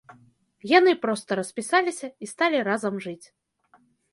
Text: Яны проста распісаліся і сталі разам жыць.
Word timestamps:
Яны 0.77 0.93
проста 1.03 1.37
распісаліся 1.39 2.07
і 2.25 2.33
сталі 2.35 2.65
разам 2.71 2.95
жыць. 3.07 3.25